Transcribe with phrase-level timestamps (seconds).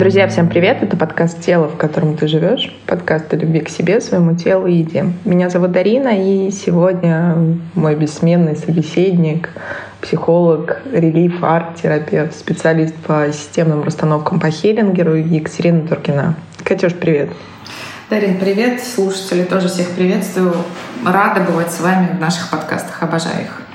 [0.00, 0.82] Друзья, всем привет!
[0.82, 4.76] Это подкаст «Тело, в котором ты живешь», подкаст о любви к себе, своему телу и
[4.76, 5.04] еде.
[5.26, 7.36] Меня зовут Дарина, и сегодня
[7.74, 9.50] мой бессменный собеседник,
[10.00, 16.34] психолог, релиф, арт-терапевт, специалист по системным расстановкам по Хеллингеру Екатерина Туркина.
[16.64, 17.28] Катюш, привет!
[18.08, 18.80] Дарин, привет!
[18.82, 20.54] Слушатели тоже всех приветствую.
[21.04, 23.02] Рада бывать с вами в наших подкастах.
[23.02, 23.69] Обожаю их.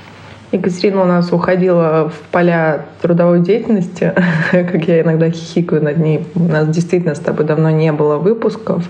[0.52, 4.12] Екатерина у нас уходила в поля трудовой деятельности,
[4.50, 6.26] как я иногда хихикаю над ней.
[6.34, 8.88] У нас действительно с тобой давно не было выпусков.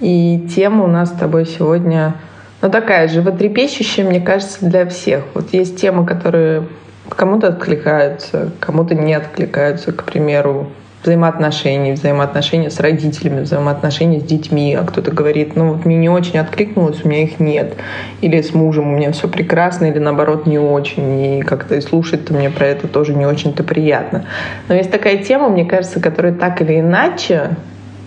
[0.00, 2.14] И тема у нас с тобой сегодня
[2.62, 5.24] ну, такая животрепещущая, мне кажется, для всех.
[5.34, 6.64] Вот есть темы, которые
[7.08, 9.92] кому-то откликаются, кому-то не откликаются.
[9.92, 10.68] К примеру,
[11.06, 16.40] взаимоотношений, взаимоотношения с родителями, взаимоотношения с детьми, а кто-то говорит, ну вот мне не очень
[16.40, 17.74] откликнулось, у меня их нет,
[18.22, 22.34] или с мужем у меня все прекрасно, или наоборот не очень, и как-то и слушать-то
[22.34, 24.26] мне про это тоже не очень-то приятно.
[24.68, 27.56] Но есть такая тема, мне кажется, которая так или иначе,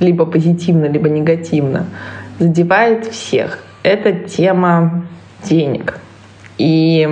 [0.02, 1.86] либо позитивно, либо негативно,
[2.38, 3.60] задевает всех.
[3.82, 5.06] Это тема
[5.44, 6.00] денег.
[6.58, 7.08] И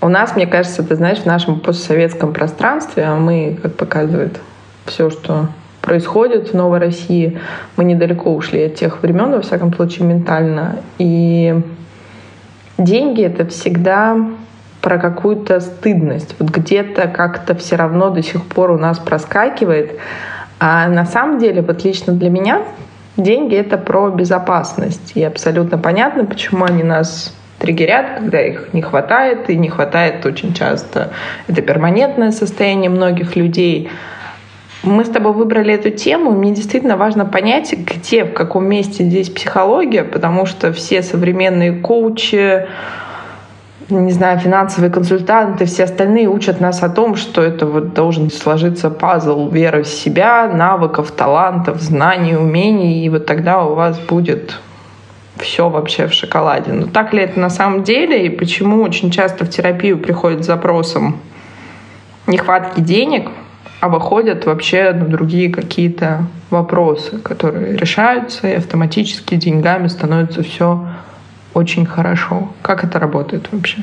[0.00, 4.40] у нас, мне кажется, ты знаешь, в нашем постсоветском пространстве, а мы, как показывает
[4.86, 5.48] все, что
[5.86, 7.38] происходит в Новой России.
[7.76, 10.76] Мы недалеко ушли от тех времен, во всяком случае, ментально.
[10.98, 11.54] И
[12.76, 14.16] деньги— это всегда
[14.82, 16.34] про какую-то стыдность.
[16.38, 19.98] Вот где-то как-то все равно до сих пор у нас проскакивает.
[20.58, 22.62] А на самом деле, вот лично для меня,
[23.16, 25.12] деньги— это про безопасность.
[25.14, 30.52] И абсолютно понятно, почему они нас триггерят, когда их не хватает, и не хватает очень
[30.52, 31.10] часто.
[31.46, 33.88] Это перманентное состояние многих людей—
[34.86, 39.28] мы с тобой выбрали эту тему, мне действительно важно понять, где, в каком месте здесь
[39.28, 42.66] психология, потому что все современные коучи,
[43.88, 48.90] не знаю, финансовые консультанты, все остальные учат нас о том, что это вот должен сложиться
[48.90, 54.58] пазл веры в себя, навыков, талантов, знаний, умений, и вот тогда у вас будет
[55.36, 56.72] все вообще в шоколаде.
[56.72, 60.46] Но так ли это на самом деле, и почему очень часто в терапию приходят с
[60.46, 61.20] запросом
[62.26, 63.30] нехватки денег—
[63.86, 70.88] а выходят вообще на другие какие-то вопросы, которые решаются, и автоматически деньгами становится все
[71.54, 72.52] очень хорошо.
[72.62, 73.78] Как это работает вообще?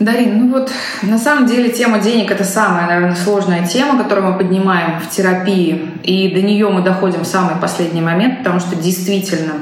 [0.00, 4.38] Дарин, ну вот на самом деле тема денег это самая, наверное, сложная тема, которую мы
[4.38, 9.52] поднимаем в терапии, и до нее мы доходим в самый последний момент, потому что действительно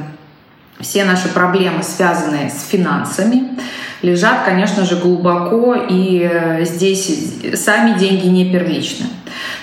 [0.80, 3.58] все наши проблемы, связанные с финансами,
[4.02, 9.06] лежат, конечно же, глубоко, и э, здесь сами деньги не первичны.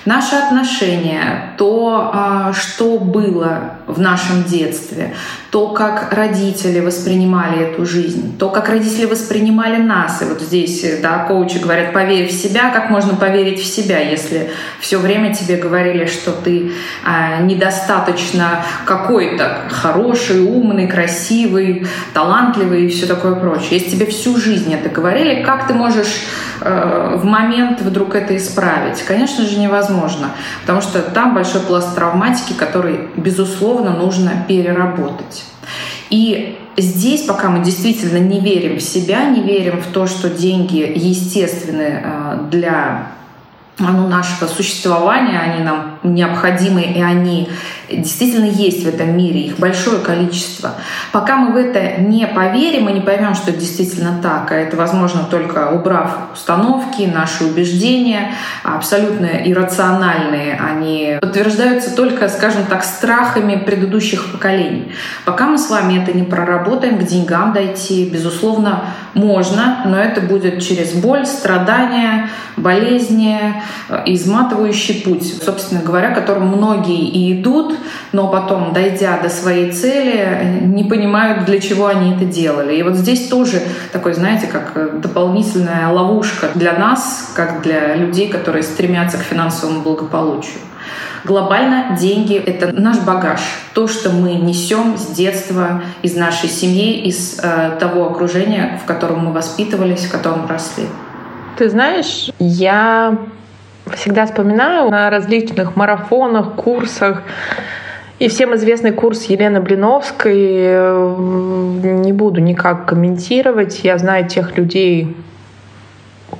[0.04, 5.14] Наши отношения, то, а, что было в нашем детстве,
[5.50, 10.22] то, как родители воспринимали эту жизнь, то, как родители воспринимали нас.
[10.22, 12.70] И вот здесь, да, коучи говорят, поверь в себя.
[12.70, 14.50] Как можно поверить в себя, если
[14.80, 16.72] все время тебе говорили, что ты
[17.04, 23.68] а, недостаточно какой-то хороший, умный, красивый, талантливый и все такое прочее.
[23.72, 26.24] Если тебе всю жизнь это говорили, как ты можешь
[26.60, 29.02] э, в момент вдруг это исправить?
[29.02, 30.30] Конечно же, невозможно,
[30.62, 35.44] потому что там большой пласт травматики, который, безусловно, нужно переработать.
[36.10, 40.92] И здесь, пока мы действительно не верим в себя, не верим в то, что деньги
[40.94, 43.12] естественны э, для
[43.80, 47.48] ну, нашего существования, они нам необходимы, и они
[47.90, 50.74] действительно есть в этом мире, их большое количество.
[51.12, 54.76] Пока мы в это не поверим и не поймем, что это действительно так, а это
[54.76, 64.32] возможно только убрав установки, наши убеждения, абсолютно иррациональные, они подтверждаются только, скажем так, страхами предыдущих
[64.32, 64.92] поколений.
[65.24, 70.62] Пока мы с вами это не проработаем, к деньгам дойти, безусловно, можно, но это будет
[70.62, 73.62] через боль, страдания, болезни,
[74.06, 77.74] изматывающий путь, собственно говоря, которым многие и идут,
[78.12, 82.76] но потом, дойдя до своей цели, не понимают, для чего они это делали.
[82.76, 83.62] И вот здесь тоже
[83.92, 90.58] такой, знаете, как дополнительная ловушка для нас, как для людей, которые стремятся к финансовому благополучию.
[91.24, 93.40] Глобально деньги— это наш багаж,
[93.74, 99.26] то, что мы несем с детства, из нашей семьи, из э, того окружения, в котором
[99.26, 100.86] мы воспитывались, в котором росли.
[101.58, 103.18] Ты знаешь, я
[103.94, 107.22] всегда вспоминаю на различных марафонах, курсах.
[108.18, 111.16] И всем известный курс Елены Блиновской э,
[111.82, 113.82] не буду никак комментировать.
[113.82, 115.16] Я знаю тех людей,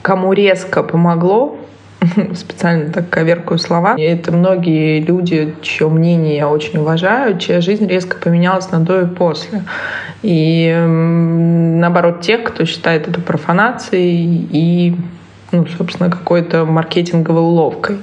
[0.03, 1.57] кому резко помогло,
[2.35, 3.95] специально так коверкаю слова.
[3.97, 9.03] И это многие люди, чье мнение я очень уважаю, чья жизнь резко поменялась на до
[9.03, 9.63] и после.
[10.23, 14.97] И наоборот, тех, кто считает это профанацией и
[15.53, 17.99] ну, собственно, какой-то маркетинговой уловкой.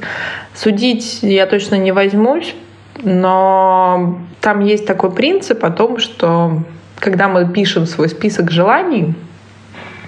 [0.54, 2.56] Судить я точно не возьмусь,
[3.04, 6.64] но там есть такой принцип о том, что
[7.00, 9.14] когда мы пишем свой список желаний,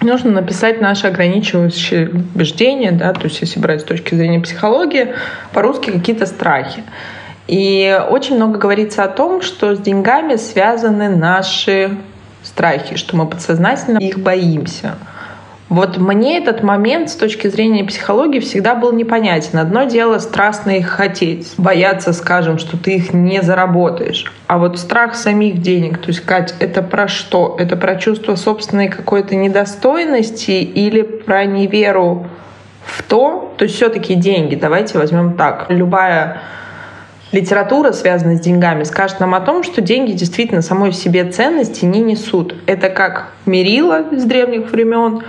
[0.01, 5.13] нужно написать наши ограничивающие убеждения, да, то есть если брать с точки зрения психологии,
[5.53, 6.83] по-русски какие-то страхи.
[7.47, 11.97] И очень много говорится о том, что с деньгами связаны наши
[12.43, 14.95] страхи, что мы подсознательно их боимся.
[15.69, 19.59] Вот мне этот момент с точки зрения психологии всегда был непонятен.
[19.59, 24.33] Одно дело страстно их хотеть, бояться, скажем, что ты их не заработаешь.
[24.47, 27.55] А вот страх самих денег, то есть, Кать, это про что?
[27.59, 32.25] Это про чувство собственной какой-то недостойности или про неверу
[32.83, 33.53] в то?
[33.57, 35.67] То есть все-таки деньги, давайте возьмем так.
[35.69, 36.41] Любая
[37.31, 41.99] литература, связанная с деньгами, скажет нам о том, что деньги действительно самой себе ценности не
[41.99, 42.55] несут.
[42.65, 45.21] Это как мерило с древних времен,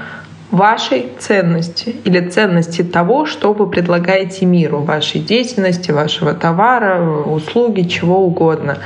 [0.51, 8.25] вашей ценности или ценности того, что вы предлагаете миру, вашей деятельности, вашего товара, услуги, чего
[8.25, 8.79] угодно.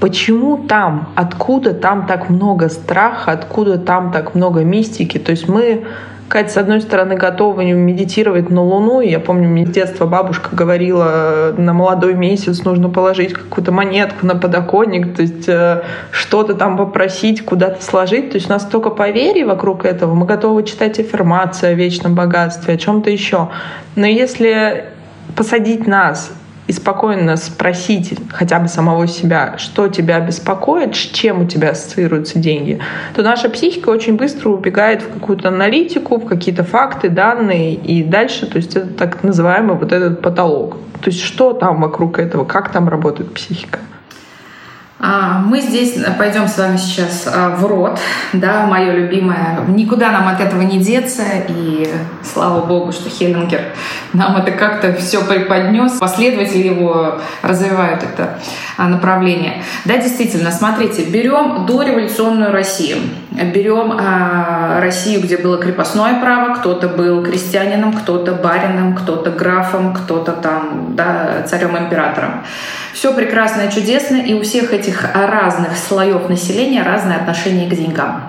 [0.00, 5.18] Почему там, откуда там так много страха, откуда там так много мистики?
[5.18, 5.84] То есть мы
[6.28, 9.00] Катя, с одной стороны, готова медитировать на Луну.
[9.00, 14.34] Я помню, мне с детства бабушка говорила, на молодой месяц нужно положить какую-то монетку на
[14.34, 18.30] подоконник, то есть э, что-то там попросить, куда-то сложить.
[18.30, 20.14] То есть у нас столько поверий вокруг этого.
[20.14, 23.50] Мы готовы читать аффирмации о вечном богатстве, о чем-то еще.
[23.94, 24.86] Но если
[25.36, 26.32] посадить нас
[26.66, 32.38] и спокойно спросить хотя бы самого себя, что тебя беспокоит, с чем у тебя ассоциируются
[32.38, 32.80] деньги,
[33.14, 38.46] то наша психика очень быстро убегает в какую-то аналитику, в какие-то факты, данные и дальше,
[38.46, 40.78] то есть это так называемый вот этот потолок.
[41.02, 43.80] То есть что там вокруг этого, как там работает психика?
[45.06, 48.00] А, мы здесь пойдем с вами сейчас а, в рот,
[48.32, 49.60] да, мое любимое.
[49.68, 51.86] Никуда нам от этого не деться, и
[52.22, 53.60] слава богу, что Хеллингер
[54.14, 55.92] нам это как-то все преподнес.
[55.92, 58.38] Последователи его развивают это
[58.78, 59.62] а, направление.
[59.84, 62.96] Да, действительно, смотрите, берем дореволюционную Россию,
[63.30, 64.00] берем
[64.80, 71.42] Россию, где было крепостное право, кто-то был крестьянином, кто-то барином, кто-то графом, кто-то там, да,
[71.46, 72.42] царем-императором.
[72.94, 78.22] Все прекрасно и чудесно, и у всех этих разных слоев населения разное отношение к деньгам.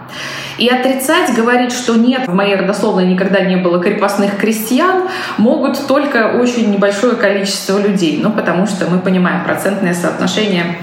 [0.58, 5.04] И отрицать, говорить, что нет, в моей родословной никогда не было крепостных крестьян,
[5.38, 8.20] могут только очень небольшое количество людей.
[8.24, 10.78] Ну, потому что мы понимаем процентное соотношение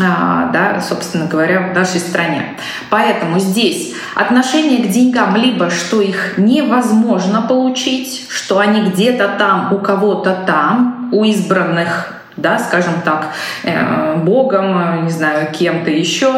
[0.00, 2.56] а, да, собственно говоря, в нашей стране.
[2.90, 9.78] Поэтому здесь отношение к деньгам либо, что их невозможно получить, что они где-то там, у
[9.78, 13.28] кого-то там, у избранных да, скажем так,
[13.64, 16.32] э, Богом, не знаю, кем-то еще,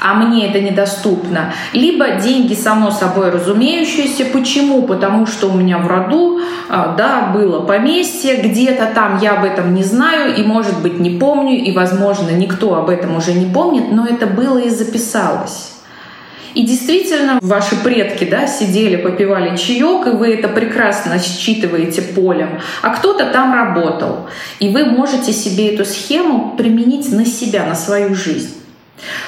[0.00, 1.52] а мне это недоступно.
[1.72, 4.26] Либо деньги само собой разумеющиеся.
[4.26, 4.82] Почему?
[4.82, 9.74] Потому что у меня в роду, э, да, было поместье, где-то там я об этом
[9.74, 13.90] не знаю и, может быть, не помню, и, возможно, никто об этом уже не помнит,
[13.90, 15.73] но это было и записалось.
[16.54, 22.90] И действительно, ваши предки да, сидели, попивали чаек, и вы это прекрасно считываете полем, а
[22.90, 24.28] кто-то там работал.
[24.60, 28.63] И вы можете себе эту схему применить на себя, на свою жизнь.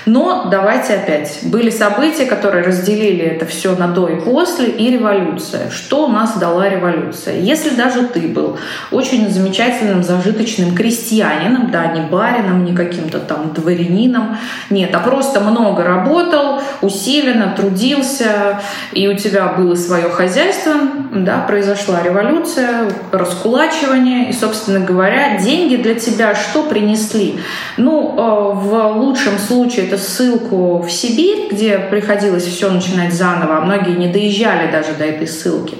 [0.06, 1.41] Но давайте опять.
[1.43, 5.70] Были события, которые разделили это все на до и после, и революция.
[5.70, 7.39] Что у нас дала революция?
[7.41, 8.58] Если даже ты был
[8.91, 14.36] очень замечательным, зажиточным крестьянином, да, не барином, не каким-то там дворянином,
[14.70, 18.60] нет, а просто много работал, усиленно трудился,
[18.93, 20.74] и у тебя было свое хозяйство,
[21.12, 27.39] да, произошла революция, раскулачивание, и, собственно говоря, деньги для тебя что принесли?
[27.77, 33.61] Ну, э, в лучшем случае это ссылку в Сибирь, где приходилось все начинать заново, а
[33.61, 35.77] многие не доезжали даже до этой ссылки.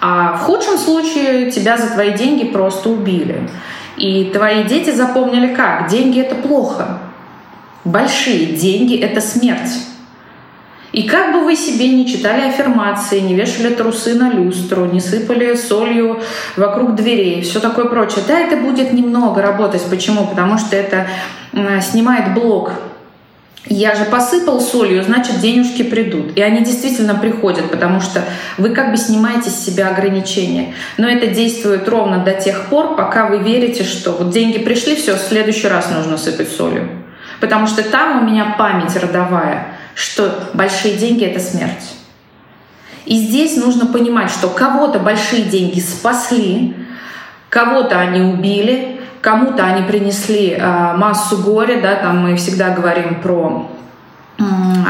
[0.00, 3.48] А в худшем случае тебя за твои деньги просто убили.
[3.96, 5.88] И твои дети запомнили как?
[5.88, 6.98] Деньги— это плохо.
[7.84, 9.70] Большие деньги— это смерть.
[10.92, 15.54] И как бы вы себе не читали аффирмации, не вешали трусы на люстру, не сыпали
[15.54, 16.20] солью
[16.56, 19.82] вокруг дверей, все такое прочее, да, это будет немного работать.
[19.88, 20.26] Почему?
[20.26, 21.06] Потому что это
[21.80, 22.72] снимает блок
[23.66, 26.36] я же посыпал солью, значит, денежки придут.
[26.36, 28.24] И они действительно приходят, потому что
[28.56, 30.74] вы как бы снимаете с себя ограничения.
[30.96, 35.14] Но это действует ровно до тех пор, пока вы верите, что вот деньги пришли, все,
[35.14, 36.88] в следующий раз нужно сыпать солью.
[37.40, 41.94] Потому что там у меня память родовая, что большие деньги— это смерть.
[43.04, 46.74] И здесь нужно понимать, что кого-то большие деньги спасли,
[47.48, 53.70] кого-то они убили, Кому-то они принесли э, массу горя, да, там мы всегда говорим про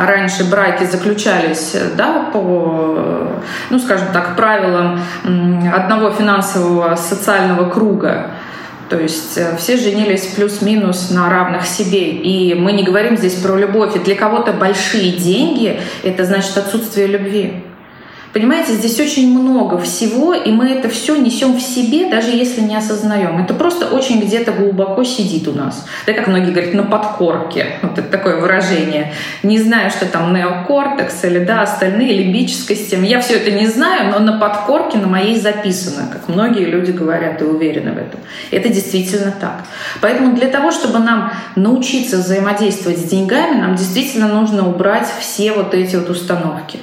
[0.07, 3.33] раньше браки заключались да, по,
[3.71, 5.01] ну, скажем так, правилам
[5.75, 8.31] одного финансового социального круга.
[8.89, 12.11] То есть э, все женились плюс-минус на равных себе.
[12.11, 13.95] И мы не говорим здесь про любовь.
[13.95, 17.63] И для кого-то большие деньги— это значит отсутствие любви.
[18.33, 22.77] Понимаете, здесь очень много всего, и мы это все несем в себе, даже если не
[22.77, 23.43] осознаем.
[23.43, 25.85] Это просто очень где-то глубоко сидит у нас.
[26.07, 27.79] Да, как многие говорят, на подкорке.
[27.83, 29.13] Вот это такое выражение.
[29.43, 33.05] Не знаю, что там неокортекс или да, остальные, лимбическая система.
[33.05, 37.43] Я все это не знаю, но на подкорке на моей записано, как многие люди говорят
[37.43, 38.21] и уверены в этом.
[38.53, 39.65] Это действительно так.
[40.01, 45.75] Поэтому для того, чтобы нам научиться взаимодействовать с деньгами, нам действительно нужно убрать все вот
[45.75, 46.79] эти вот установки.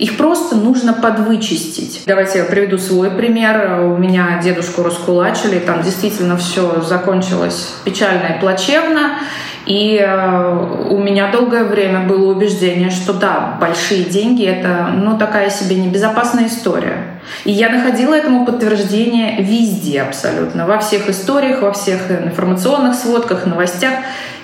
[0.00, 2.04] Их просто нужно подвычистить.
[2.06, 3.82] Давайте я приведу свой пример.
[3.82, 9.18] У меня дедушку раскулачили, там действительно все закончилось печально и плачевно.
[9.66, 15.50] И э, у меня долгое время было убеждение, что да, большие деньги— это ну, такая
[15.50, 17.20] себе небезопасная история.
[17.44, 20.66] И я находила этому подтверждение везде абсолютно.
[20.66, 23.92] Во всех историях, во всех информационных сводках, новостях.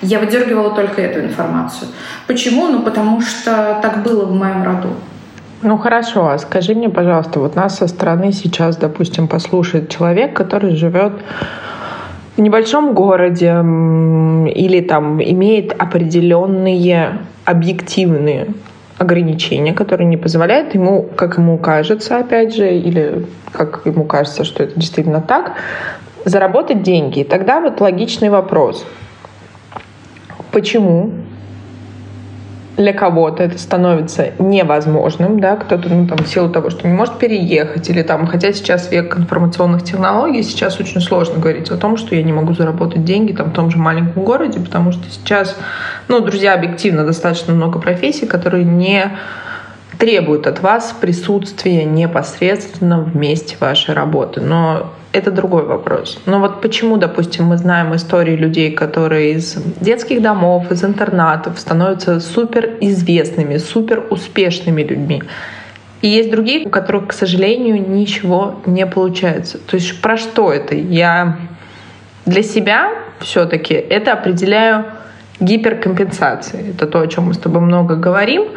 [0.03, 1.89] Я выдергивала только эту информацию.
[2.27, 2.67] Почему?
[2.67, 4.93] Ну, потому что так было в моем роду.
[5.63, 10.75] Ну хорошо, а скажи мне, пожалуйста, вот нас со стороны сейчас, допустим, послушает человек, который
[10.75, 11.13] живет
[12.35, 13.47] в небольшом городе
[14.53, 18.47] или там имеет определенные объективные
[18.99, 24.63] ограничения, которые не позволяют ему, как ему кажется, опять же, или как ему кажется, что
[24.63, 25.53] это действительно так,
[26.25, 27.19] заработать деньги.
[27.19, 28.85] И тогда вот логичный вопрос.
[30.51, 31.11] Почему
[32.77, 37.17] для кого-то это становится невозможным, да, кто-то, ну, там, в силу того, что не может
[37.17, 42.15] переехать, или там, хотя сейчас век информационных технологий, сейчас очень сложно говорить о том, что
[42.15, 45.57] я не могу заработать деньги там в том же маленьком городе, потому что сейчас,
[46.07, 49.11] ну, друзья, объективно достаточно много профессий, которые не
[49.97, 54.41] требуют от вас присутствия непосредственно в месте вашей работы.
[54.41, 56.19] Но это другой вопрос.
[56.25, 62.19] Но вот почему, допустим, мы знаем истории людей, которые из детских домов, из интернатов становятся
[62.19, 65.23] супер известными, супер успешными людьми.
[66.01, 69.57] И есть другие, у которых, к сожалению, ничего не получается.
[69.57, 70.75] То есть про что это?
[70.75, 71.37] Я
[72.25, 74.85] для себя все-таки это определяю
[75.39, 76.71] гиперкомпенсацией.
[76.71, 78.49] Это то, о чем мы с тобой много говорим.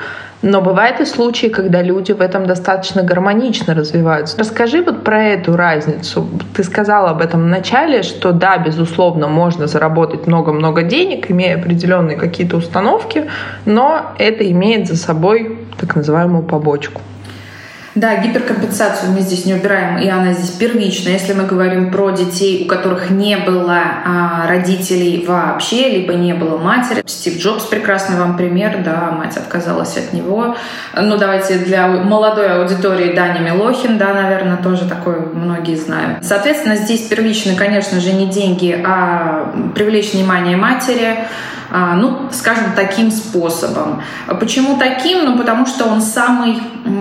[0.43, 4.39] Но бывают и случаи, когда люди в этом достаточно гармонично развиваются.
[4.39, 6.27] Расскажи вот про эту разницу.
[6.55, 12.17] Ты сказала об этом в начале, что да, безусловно, можно заработать много-много денег, имея определенные
[12.17, 13.31] какие-то установки,
[13.67, 17.03] но это имеет за собой так называемую побочку.
[18.01, 21.11] Да, гиперкомпенсацию мы здесь не убираем, и она здесь первична.
[21.11, 26.57] Если мы говорим про детей, у которых не было а, родителей вообще, либо не было
[26.57, 27.03] матери.
[27.05, 30.57] Стив Джобс прекрасный вам пример, да, мать отказалась от него.
[30.97, 36.25] Ну, давайте для молодой аудитории Дани Милохин, да, наверное, тоже такой многие знают.
[36.25, 41.19] Соответственно, здесь первичны, конечно же, не деньги, а привлечь внимание матери,
[41.71, 44.03] а, ну, скажем, таким способом.
[44.41, 45.25] Почему таким?
[45.25, 46.59] Ну, потому что он самый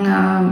[0.08, 0.44] а,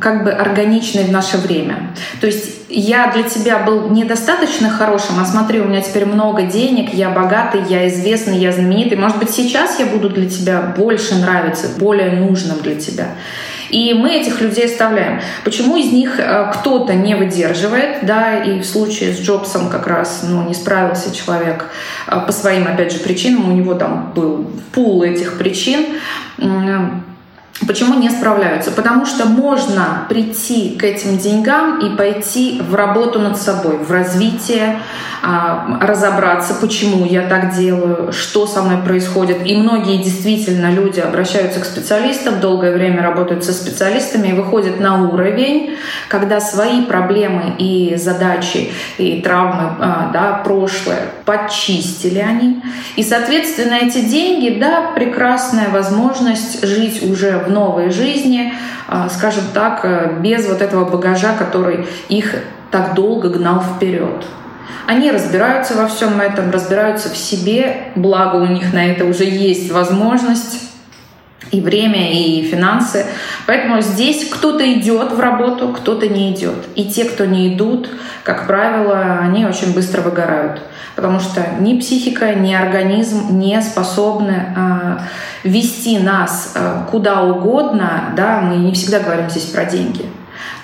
[0.00, 1.94] как бы органичный в наше время.
[2.20, 6.92] То есть я для тебя был недостаточно хорошим, а смотри, у меня теперь много денег,
[6.92, 8.98] я богатый, я известный, я знаменитый.
[8.98, 13.08] Может быть, сейчас я буду для тебя больше нравиться, более нужным для тебя.
[13.70, 15.20] И мы этих людей оставляем.
[15.44, 20.24] Почему из них э, кто-то не выдерживает, да, и в случае с Джобсом как раз,
[20.28, 21.66] ну, не справился человек
[22.06, 25.86] э, по своим, опять же, причинам, у него там был пул этих причин,
[27.66, 28.70] Почему не справляются?
[28.70, 34.80] Потому что можно прийти к этим деньгам и пойти в работу над собой, в развитие,
[35.22, 39.38] а, разобраться, почему я так делаю, что со мной происходит.
[39.46, 45.08] И многие действительно люди обращаются к специалистам, долгое время работают со специалистами и выходят на
[45.08, 45.76] уровень,
[46.08, 52.62] когда свои проблемы и задачи, и травмы, а, да, прошлое подчистили они.
[52.96, 58.52] И, соответственно, эти деньги, да, прекрасная возможность жить уже в новой жизни,
[58.88, 62.34] а, скажем так, э, без вот этого багажа, который их
[62.70, 64.24] так долго гнал вперед.
[64.86, 69.72] Они разбираются во всем этом, разбираются в себе, благо у них на это уже есть
[69.72, 70.65] возможность
[71.50, 73.06] и время, и финансы.
[73.46, 76.66] Поэтому здесь кто-то идет в работу, кто-то не идет.
[76.74, 77.88] И те, кто не идут,
[78.22, 80.60] как правило, они очень быстро выгорают.
[80.96, 84.98] Потому что ни психика, ни организм не способны э,
[85.44, 88.14] вести нас э, куда угодно.
[88.16, 90.06] Да, мы не всегда говорим здесь про деньги,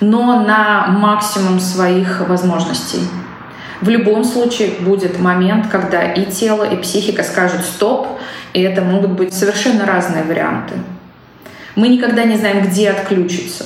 [0.01, 3.01] но на максимум своих возможностей.
[3.81, 8.07] В любом случае будет момент, когда и тело, и психика скажут «стоп»,
[8.53, 10.75] И это могут быть совершенно разные варианты.
[11.75, 13.65] Мы никогда не знаем, где отключиться.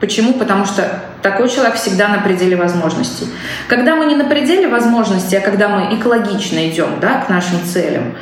[0.00, 0.34] Почему?
[0.34, 3.26] Потому что такой человек всегда на пределе возможностей.
[3.66, 8.14] Когда мы не на пределе возможностей, а когда мы экологично идем да, к нашим целям,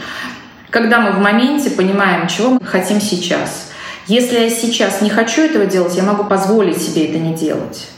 [0.70, 3.70] когда мы в моменте понимаем, чего мы хотим сейчас.
[4.06, 7.88] Если я сейчас не хочу этого делать, я могу позволить себе это не делать.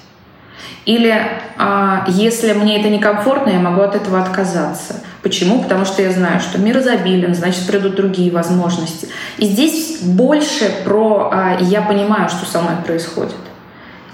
[0.85, 1.15] Или
[1.59, 5.03] а, если мне это некомфортно, я могу от этого отказаться.
[5.23, 5.63] Почему?
[5.63, 9.09] Потому что я знаю, что мир изобилен, значит, придут другие возможности.
[9.37, 13.35] И здесь больше про а, «я понимаю, что со мной происходит».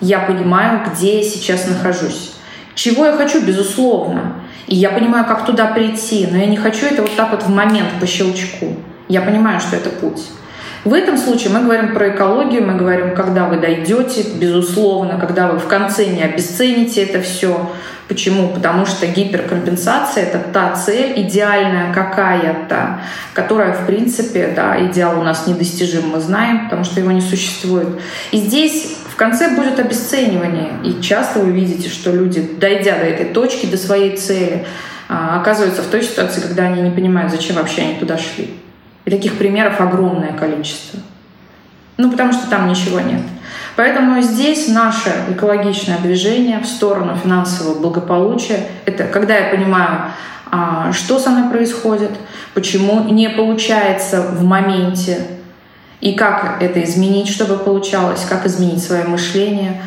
[0.00, 2.32] Я понимаю, где я сейчас нахожусь.
[2.74, 4.34] Чего я хочу, безусловно.
[4.66, 7.48] И я понимаю, как туда прийти, но я не хочу это вот так вот в
[7.50, 8.76] момент по щелчку.
[9.08, 10.22] Я понимаю, что это путь.
[10.84, 15.58] В этом случае мы говорим про экологию, мы говорим, когда вы дойдете, безусловно, когда вы
[15.58, 17.70] в конце не обесцените это все.
[18.06, 18.48] Почему?
[18.48, 23.00] Потому что гиперкомпенсация— это та цель идеальная какая-то,
[23.32, 27.88] которая, в принципе, да, идеал у нас недостижим, мы знаем, потому что его не существует.
[28.30, 30.72] И здесь в конце будет обесценивание.
[30.84, 34.66] И часто вы видите, что люди, дойдя до этой точки, до своей цели,
[35.08, 38.63] а, оказываются в той ситуации, когда они не понимают, зачем вообще они туда шли.
[39.04, 41.00] И таких примеров огромное количество.
[41.96, 43.20] Ну, потому что там ничего нет.
[43.76, 50.12] Поэтому здесь наше экологичное движение в сторону финансового благополучия— это когда я понимаю,
[50.50, 52.12] а, что со мной происходит,
[52.54, 55.26] почему не получается в моменте,
[56.00, 59.82] и как это изменить, чтобы получалось, как изменить свое мышление,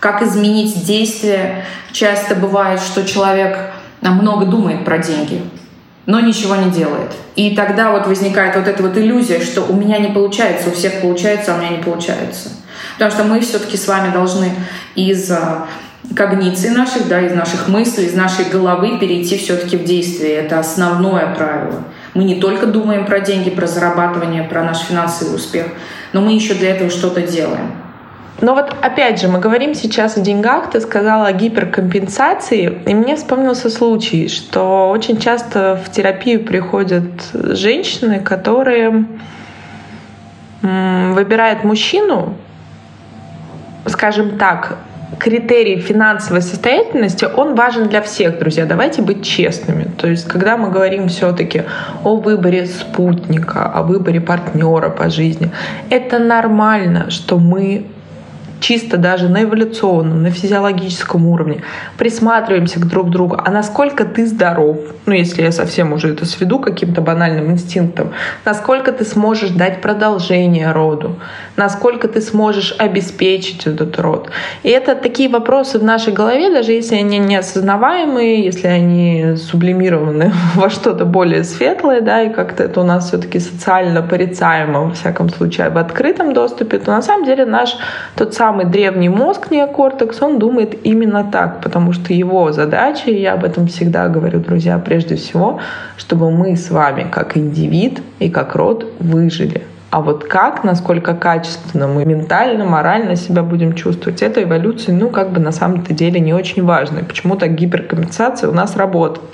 [0.00, 1.64] как изменить действия.
[1.92, 5.42] Часто бывает, что человек много думает про деньги,
[6.06, 7.12] но ничего не делает.
[7.36, 11.00] И тогда вот возникает вот эта вот иллюзия, что у меня не получается, у всех
[11.00, 12.50] получается, а у меня не получается.
[12.94, 14.50] Потому что мы все-таки с вами должны
[14.94, 15.66] из а,
[16.16, 20.34] когниции наших, да, из наших мыслей, из нашей головы перейти все-таки в действие.
[20.34, 21.84] Это основное правило.
[22.14, 25.66] Мы не только думаем про деньги, про зарабатывание, про наш финансовый успех,
[26.12, 27.72] но мы еще для этого что-то делаем.
[28.42, 33.14] Но вот опять же, мы говорим сейчас о деньгах, ты сказала о гиперкомпенсации, и мне
[33.14, 39.06] вспомнился случай, что очень часто в терапию приходят женщины, которые
[40.60, 42.34] выбирают мужчину,
[43.86, 44.78] скажем так,
[45.20, 48.66] критерий финансовой состоятельности, он важен для всех, друзья.
[48.66, 49.88] Давайте быть честными.
[49.96, 51.62] То есть, когда мы говорим все-таки
[52.02, 55.52] о выборе спутника, о выборе партнера по жизни,
[55.90, 57.86] это нормально, что мы
[58.62, 61.62] чисто даже на эволюционном, на физиологическом уровне,
[61.98, 66.58] присматриваемся к друг другу, а насколько ты здоров, ну если я совсем уже это сведу
[66.60, 68.12] каким-то банальным инстинктом,
[68.44, 71.16] насколько ты сможешь дать продолжение роду,
[71.56, 74.30] насколько ты сможешь обеспечить этот род.
[74.62, 80.70] И это такие вопросы в нашей голове, даже если они неосознаваемые, если они сублимированы во
[80.70, 85.70] что-то более светлое, да, и как-то это у нас все-таки социально порицаемо, во всяком случае,
[85.70, 87.76] в открытом доступе, то на самом деле наш
[88.14, 93.18] тот самый самый древний мозг, неокортекс, он думает именно так, потому что его задача, и
[93.18, 95.58] я об этом всегда говорю, друзья, прежде всего,
[95.96, 99.62] чтобы мы с вами как индивид и как род выжили.
[99.88, 105.30] А вот как, насколько качественно мы ментально, морально себя будем чувствовать, это эволюция, ну, как
[105.30, 106.98] бы на самом-то деле не очень важно.
[106.98, 109.26] И почему-то гиперкомпенсация у нас работает.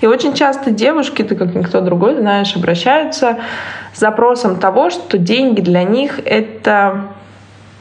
[0.00, 3.36] И очень часто девушки, ты как никто другой знаешь, обращаются
[3.92, 7.13] с запросом того, что деньги для них— это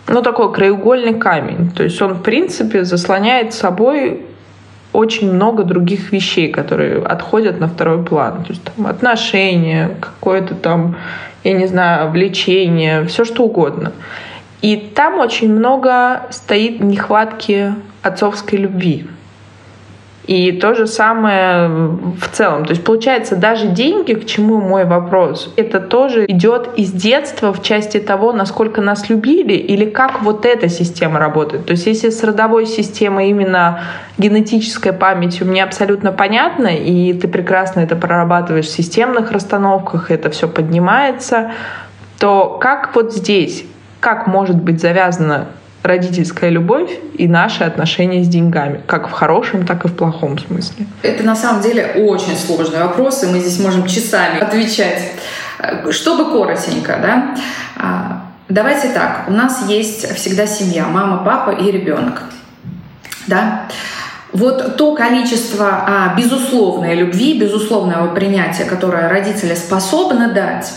[0.08, 1.72] ну, такой краеугольный камень.
[1.72, 4.26] То есть он, в принципе, заслоняет собой
[4.92, 8.44] очень много других вещей, которые отходят на второй план.
[8.44, 10.98] То есть там отношения, какое-то там,
[11.44, 13.92] я не знаю, влечение, все что угодно.
[14.62, 19.08] И там очень много стоит нехватки отцовской любви.
[20.26, 22.64] И то же самое в целом.
[22.66, 27.62] То есть получается даже деньги, к чему мой вопрос, это тоже идет из детства в
[27.62, 31.66] части того, насколько нас любили или как вот эта система работает.
[31.66, 33.82] То есть если с родовой системой именно
[34.18, 40.48] генетической памятью мне абсолютно понятно, и ты прекрасно это прорабатываешь в системных расстановках, это все
[40.48, 41.52] поднимается,
[42.18, 43.66] то как вот здесь,
[44.00, 45.48] как может быть завязано
[45.84, 50.88] родительская любовь и наши отношения с деньгами, как в хорошем, так и в плохом смысле?
[51.02, 55.12] Это на самом деле очень сложный вопрос, и мы здесь можем часами отвечать.
[55.92, 57.36] Чтобы коротенько, да,
[57.78, 62.24] а, давайте так, у нас есть всегда семья, мама, папа и ребенок,
[63.28, 63.68] да,
[64.34, 70.74] вот то количество а, безусловной любви, безусловного принятия, которое родители способны дать,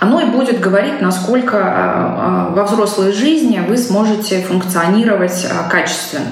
[0.00, 6.26] оно и будет говорить, насколько а, а, во взрослой жизни вы сможете функционировать а, качественно.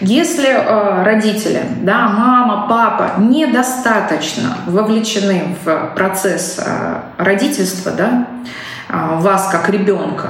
[0.00, 0.48] Если
[1.04, 6.58] родители, да, мама, папа недостаточно вовлечены в процесс
[7.18, 8.26] родительства, да,
[8.92, 10.28] вас как ребенка,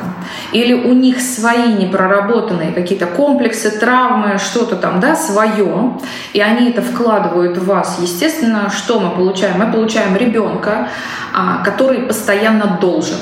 [0.53, 5.98] или у них свои непроработанные какие-то комплексы, травмы, что-то там, да, свое,
[6.33, 9.59] и они это вкладывают в вас, естественно, что мы получаем?
[9.59, 10.88] Мы получаем ребенка,
[11.35, 13.18] а, который постоянно должен.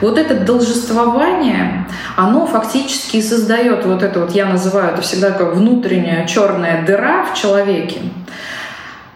[0.00, 6.26] Вот это должествование, оно фактически создает вот это вот, я называю это всегда как внутренняя
[6.26, 8.00] черная дыра в человеке.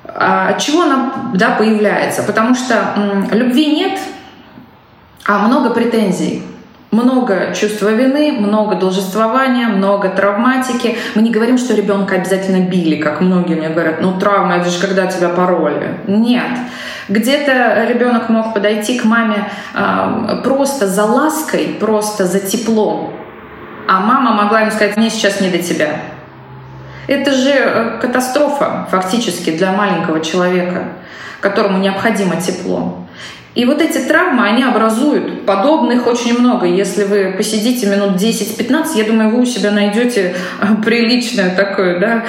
[0.04, 2.22] А от чего она да, появляется?
[2.22, 3.98] Потому что м, любви нет,
[5.26, 6.42] а много претензий
[6.96, 10.96] много чувства вины, много должествования, много травматики.
[11.14, 14.80] Мы не говорим, что ребенка обязательно били, как многие мне говорят, ну травма это же
[14.80, 15.98] когда тебя пороли.
[16.06, 16.58] Нет.
[17.08, 23.12] Где-то ребенок мог подойти к маме э, просто за лаской, просто за теплом,
[23.88, 26.00] а мама могла ему сказать, мне сейчас не до тебя.
[27.06, 30.84] Это же э, катастрофа фактически для маленького человека,
[31.40, 33.06] которому необходимо тепло.
[33.56, 36.66] И вот эти травмы, они образуют подобных очень много.
[36.66, 42.24] Если вы посидите минут 10-15, я думаю, вы у себя найдете э, приличную такую да,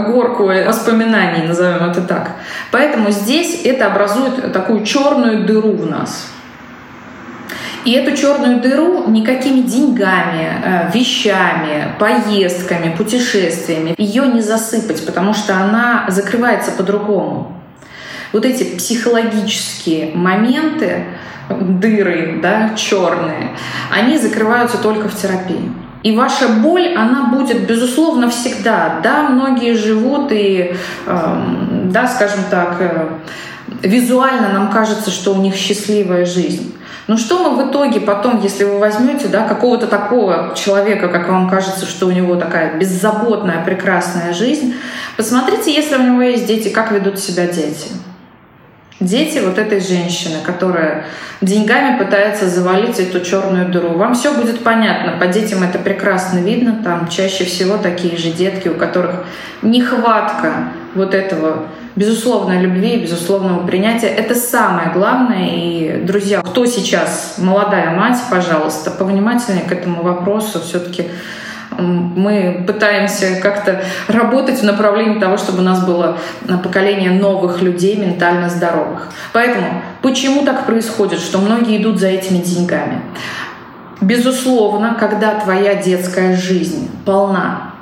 [0.00, 2.32] горку воспоминаний, назовем это так.
[2.70, 6.30] Поэтому здесь это образует такую черную дыру в нас.
[7.86, 15.56] И эту черную дыру никакими деньгами, э, вещами, поездками, путешествиями ее не засыпать, потому что
[15.56, 17.63] она закрывается по-другому
[18.34, 21.04] вот эти психологические моменты,
[21.48, 23.56] дыры, да, черные,
[23.92, 25.70] они закрываются только в терапии.
[26.02, 29.00] И ваша боль, она будет, безусловно, всегда.
[29.02, 30.74] Да, многие живут и,
[31.06, 31.44] э,
[31.84, 33.08] да, скажем так, э,
[33.82, 36.74] визуально нам кажется, что у них счастливая жизнь.
[37.06, 41.48] Но что мы в итоге потом, если вы возьмете да, какого-то такого человека, как вам
[41.48, 44.74] кажется, что у него такая беззаботная, прекрасная жизнь,
[45.16, 47.88] посмотрите, если у него есть дети, как ведут себя дети
[49.04, 51.04] дети вот этой женщины, которая
[51.40, 53.90] деньгами пытается завалить эту черную дыру.
[53.90, 58.68] Вам все будет понятно, по детям это прекрасно видно, там чаще всего такие же детки,
[58.68, 59.24] у которых
[59.62, 64.08] нехватка вот этого безусловной любви, безусловного принятия.
[64.08, 65.50] Это самое главное.
[65.52, 71.08] И, друзья, кто сейчас молодая мать, пожалуйста, повнимательнее к этому вопросу все-таки
[71.78, 76.18] мы пытаемся как-то работать в направлении того, чтобы у нас было
[76.62, 79.08] поколение новых людей, ментально здоровых.
[79.32, 83.02] Поэтому почему так происходит, что многие идут за этими деньгами?
[84.00, 87.72] Безусловно, когда твоя детская жизнь полна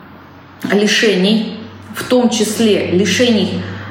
[0.70, 1.58] лишений,
[1.94, 3.81] в том числе лишений а,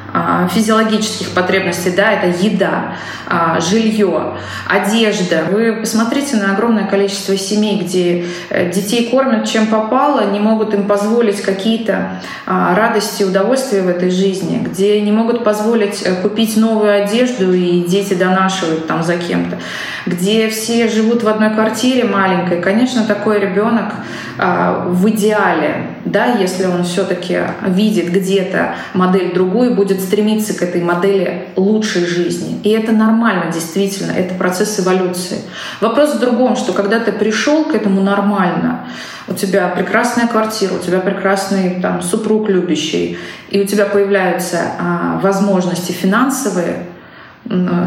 [0.54, 2.96] физиологических потребностей, да, это еда,
[3.28, 4.34] а, жилье,
[4.68, 5.46] одежда.
[5.50, 10.86] Вы посмотрите на огромное количество семей, где э, детей кормят чем попало, не могут им
[10.86, 17.04] позволить какие-то а, радости, удовольствия в этой жизни, где не могут позволить э, купить новую
[17.04, 19.58] одежду и дети донашивают там за кем-то,
[20.06, 22.62] где все живут в одной квартире маленькой.
[22.62, 23.94] Конечно, такой ребенок
[24.38, 31.48] в идеале, да, если он все-таки видит где-то модель другую, будет стремиться к этой модели
[31.56, 32.60] лучшей жизни.
[32.64, 35.38] И это нормально, действительно, это процесс эволюции.
[35.80, 38.88] Вопрос в другом, что когда ты пришел к этому нормально,
[39.28, 43.18] у тебя прекрасная квартира, у тебя прекрасный там, супруг любящий,
[43.50, 46.86] и у тебя появляются а, возможности финансовые,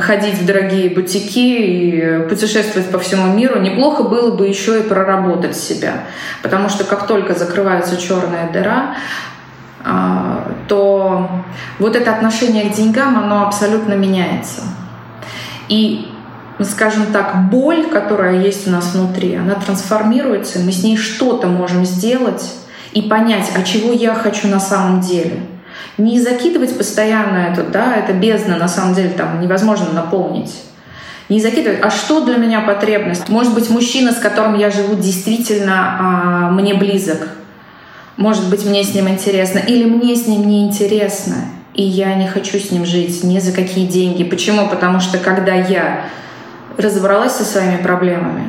[0.01, 5.57] ходить в дорогие бутики и путешествовать по всему миру, неплохо было бы еще и проработать
[5.57, 6.05] себя.
[6.43, 8.97] Потому что как только закрывается черная дыра,
[9.85, 11.29] а, то
[11.79, 14.63] вот это отношение к деньгам, оно абсолютно меняется.
[15.69, 16.09] И,
[16.61, 21.85] скажем так, боль, которая есть у нас внутри, она трансформируется, мы с ней что-то можем
[21.85, 22.55] сделать
[22.93, 25.41] и понять, а чего я хочу на самом деле.
[25.99, 30.55] Не закидывать постоянно это, да, это бездна, на самом деле там невозможно наполнить.
[31.29, 33.29] Не закидывать, а что для меня потребность?
[33.29, 37.29] Может быть, мужчина, с которым я живу, действительно а, мне близок,
[38.17, 41.37] может быть, мне с ним интересно, или мне с ним не интересно,
[41.73, 44.23] и я не хочу с ним жить ни за какие деньги.
[44.23, 44.69] Почему?
[44.69, 46.05] Потому что когда я
[46.77, 48.45] разобралась со своими проблемами,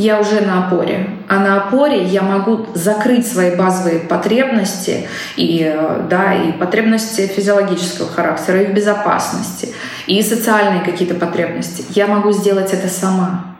[0.00, 1.10] я уже на опоре.
[1.28, 5.76] А на опоре я могу закрыть свои базовые потребности и,
[6.08, 9.74] да, и потребности физиологического характера, и в безопасности,
[10.06, 11.84] и социальные какие-то потребности.
[11.90, 13.56] Я могу сделать это сама.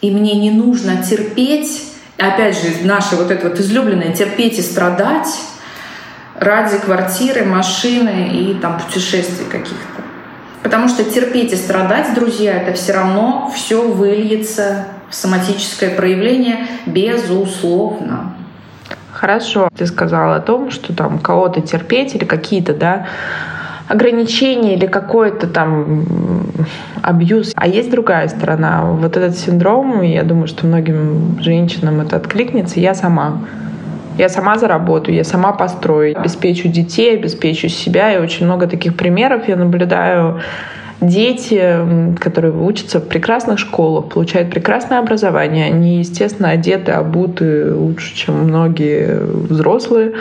[0.00, 5.28] И мне не нужно терпеть опять же, наше вот это вот излюбленное терпеть и страдать
[6.34, 10.02] ради квартиры, машины и там путешествий каких-то.
[10.62, 18.34] Потому что терпеть и страдать, друзья, это все равно все выльется соматическое проявление, безусловно.
[19.12, 23.06] Хорошо, ты сказала о том, что там кого-то терпеть или какие-то, да,
[23.88, 26.06] ограничения или какой-то там
[27.02, 27.52] абьюз.
[27.56, 28.84] А есть другая сторона.
[28.84, 32.78] Вот этот синдром, я думаю, что многим женщинам это откликнется.
[32.78, 33.42] Я сама.
[34.16, 38.14] Я сама заработаю, я сама построю, обеспечу детей, обеспечу себя.
[38.14, 40.40] И очень много таких примеров я наблюдаю
[41.00, 48.44] дети, которые учатся в прекрасных школах, получают прекрасное образование, они, естественно, одеты, обуты лучше, чем
[48.44, 50.12] многие взрослые,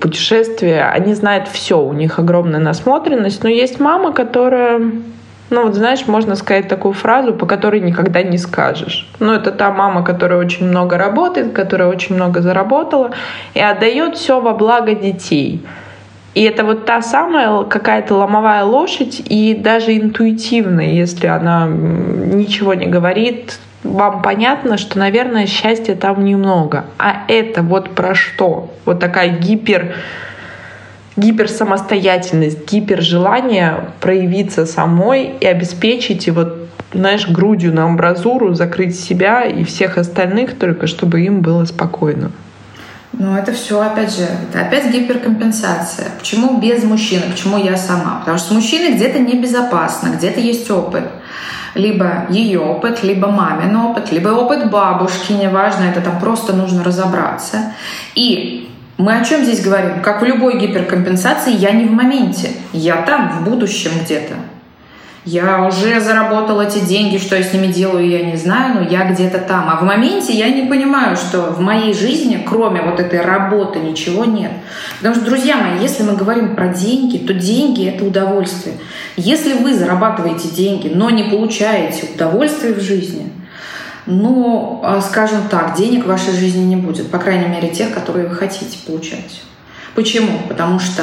[0.00, 4.80] путешествия, они знают все, у них огромная насмотренность, но есть мама, которая
[5.50, 9.08] ну, вот знаешь, можно сказать такую фразу, по которой никогда не скажешь.
[9.18, 13.12] Ну, это та мама, которая очень много работает, которая очень много заработала
[13.54, 15.64] и отдает все во благо детей.
[16.34, 22.86] И это вот та самая какая-то ломовая лошадь, и даже интуитивно, если она ничего не
[22.86, 26.84] говорит, вам понятно, что, наверное, счастья там немного.
[26.98, 28.70] А это вот про что?
[28.84, 29.94] Вот такая гипер
[31.16, 39.64] гиперсамостоятельность, гипержелание проявиться самой и обеспечить и вот знаешь, грудью на амбразуру закрыть себя и
[39.64, 42.30] всех остальных, только чтобы им было спокойно.
[43.18, 46.06] Ну, это все, опять же, это опять гиперкомпенсация.
[46.16, 47.22] Почему без мужчины?
[47.28, 48.20] Почему я сама?
[48.20, 51.02] Потому что с мужчиной где-то небезопасно, где-то есть опыт.
[51.74, 57.72] Либо ее опыт, либо мамин опыт, либо опыт бабушки, неважно, это там просто нужно разобраться.
[58.14, 60.00] И мы о чем здесь говорим?
[60.00, 62.52] Как в любой гиперкомпенсации, я не в моменте.
[62.72, 64.34] Я там, в будущем где-то.
[65.30, 69.10] Я уже заработала эти деньги, что я с ними делаю, я не знаю, но я
[69.10, 69.68] где-то там.
[69.68, 74.24] А в моменте я не понимаю, что в моей жизни, кроме вот этой работы, ничего
[74.24, 74.50] нет.
[74.96, 78.76] Потому что, друзья мои, если мы говорим про деньги, то деньги— это удовольствие.
[79.18, 83.30] Если вы зарабатываете деньги, но не получаете удовольствия в жизни,
[84.06, 88.28] ну, а, скажем так, денег в вашей жизни не будет, по крайней мере, тех, которые
[88.28, 89.42] вы хотите получать.
[89.94, 90.38] Почему?
[90.48, 91.02] Потому что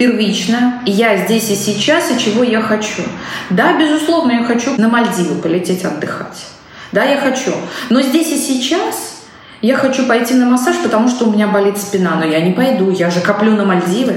[0.00, 3.02] первично, я здесь и сейчас, и чего я хочу.
[3.50, 6.46] Да, безусловно, я хочу на Мальдивы полететь отдыхать.
[6.90, 7.52] Да, я хочу.
[7.90, 9.20] Но здесь и сейчас
[9.60, 12.16] я хочу пойти на массаж, потому что у меня болит спина.
[12.18, 14.14] Но я не пойду, я же коплю на Мальдивы.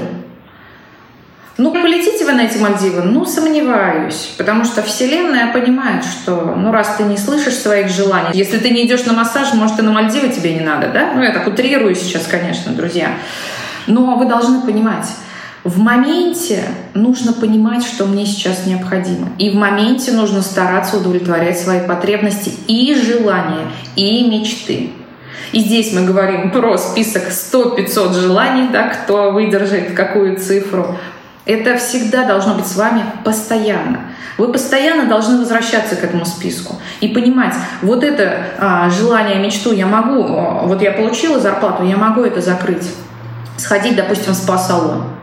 [1.58, 3.02] Ну, полетите вы на эти Мальдивы?
[3.02, 8.56] Ну, сомневаюсь, потому что Вселенная понимает, что, ну, раз ты не слышишь своих желаний, если
[8.56, 11.12] ты не идешь на массаж, может, и на Мальдивы тебе не надо, да?
[11.14, 13.10] Ну, я так утрирую сейчас, конечно, друзья.
[13.86, 15.06] Но вы должны понимать,
[15.64, 19.30] в моменте нужно понимать, что мне сейчас необходимо.
[19.38, 24.90] И в моменте нужно стараться удовлетворять свои потребности и желания, и мечты.
[25.52, 30.98] И здесь мы говорим про список 100-500 желаний, да, кто выдержит какую цифру.
[31.46, 34.00] Это всегда должно быть с вами постоянно.
[34.36, 39.86] Вы постоянно должны возвращаться к этому списку и понимать, вот это а, желание, мечту я
[39.86, 40.24] могу,
[40.66, 42.90] вот я получила зарплату, я могу это закрыть.
[43.56, 45.13] Сходить, допустим, в спа-салон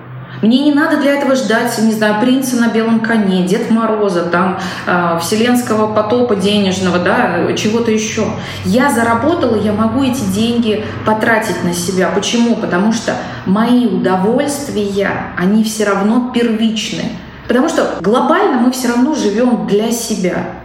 [0.41, 4.59] мне не надо для этого ждать, не знаю, принца на белом коне, Дед Мороза, там,
[4.87, 8.25] э, вселенского потопа денежного, да, чего-то еще.
[8.65, 12.09] Я заработала, я могу эти деньги потратить на себя.
[12.13, 12.55] Почему?
[12.55, 17.03] Потому что мои удовольствия, они все равно первичны.
[17.47, 20.60] Потому что глобально мы все равно живем для себя.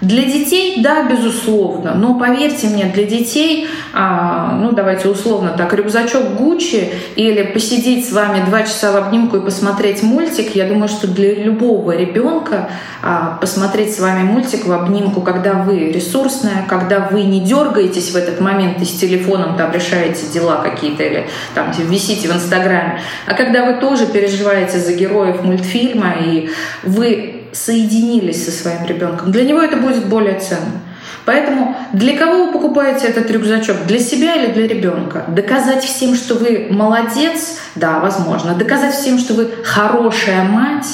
[0.00, 6.34] Для детей, да, безусловно, но поверьте мне, для детей, а, ну давайте условно так, рюкзачок
[6.34, 11.08] Гуччи или посидеть с вами два часа в обнимку и посмотреть мультик, я думаю, что
[11.08, 12.68] для любого ребенка
[13.02, 18.16] а, посмотреть с вами мультик в обнимку, когда вы ресурсная, когда вы не дергаетесь в
[18.16, 23.32] этот момент и с телефоном там решаете дела какие-то или там висите в Инстаграме, а
[23.32, 26.50] когда вы тоже переживаете за героев мультфильма и
[26.82, 29.32] вы соединились со своим ребенком.
[29.32, 30.82] Для него это будет более ценно.
[31.24, 33.86] Поэтому для кого вы покупаете этот рюкзачок?
[33.86, 35.24] Для себя или для ребенка?
[35.28, 37.58] Доказать всем, что вы молодец?
[37.74, 38.54] Да, возможно.
[38.54, 40.86] Доказать всем, что вы хорошая мать?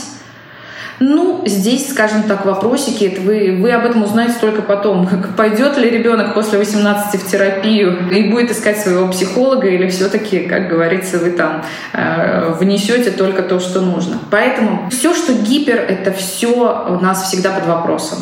[1.01, 5.09] Ну, здесь, скажем так, вопросики, это вы, вы об этом узнаете только потом.
[5.37, 10.69] Пойдет ли ребенок после 18 в терапию и будет искать своего психолога, или все-таки, как
[10.69, 14.19] говорится, вы там э, внесете только то, что нужно.
[14.31, 18.19] Поэтому все, что гипер, это все у нас всегда под вопросом.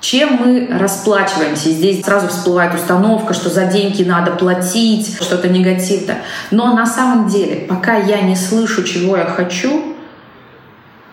[0.00, 1.70] Чем мы расплачиваемся?
[1.70, 6.22] Здесь сразу всплывает установка, что за деньги надо платить, что-то негативное.
[6.52, 9.96] Но на самом деле, пока я не слышу, чего я хочу,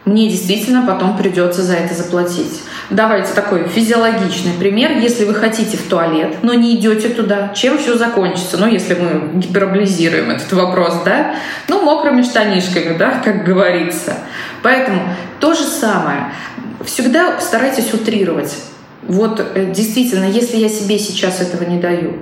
[0.06, 2.62] мне действительно потом придется за это заплатить.
[2.92, 5.00] Давайте такой физиологичный пример.
[5.00, 8.58] Если вы хотите в туалет, но не идете туда, чем все закончится?
[8.58, 11.36] Ну, если мы гиперболизируем этот вопрос, да?
[11.68, 14.14] Ну, мокрыми штанишками, да, как говорится.
[14.62, 15.02] Поэтому
[15.40, 16.32] то же самое.
[16.84, 18.56] Всегда старайтесь утрировать.
[19.08, 22.14] Вот э, действительно, если я себе сейчас этого не даю,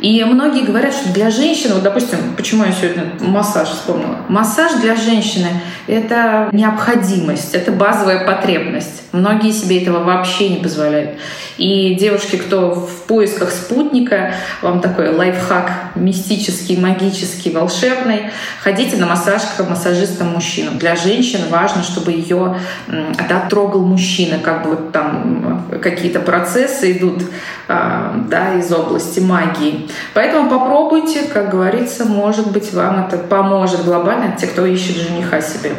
[0.00, 4.18] И многие говорят, что для женщины, вот, допустим, почему я сегодня массаж вспомнила?
[4.28, 5.48] Массаж для женщины—
[5.88, 9.02] это необходимость, это базовая потребность.
[9.10, 11.18] Многие себе этого вообще не позволяют.
[11.56, 18.30] И девушки, кто в поисках спутника, вам такой лайфхак мистический, магический, волшебный,
[18.62, 20.78] ходите на массаж к массажистам мужчинам.
[20.78, 27.24] Для женщин важно, чтобы ее да, трогал мужчина, как бы вот там какие-то процессы идут
[27.66, 29.87] а, да, из области магии.
[30.14, 35.72] Поэтому попробуйте, как говорится, может быть, вам это поможет глобально, те, кто ищет жениха себе.